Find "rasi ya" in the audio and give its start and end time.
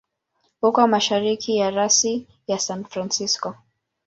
1.75-2.57